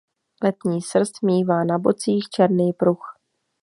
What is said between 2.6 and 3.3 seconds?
pruh.